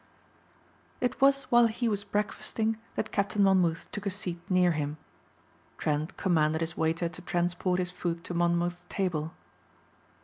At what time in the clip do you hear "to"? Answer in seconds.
7.07-7.21, 8.23-8.33